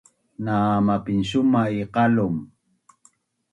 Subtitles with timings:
[0.43, 0.57] na
[0.87, 2.35] mapinsuma’ i qalum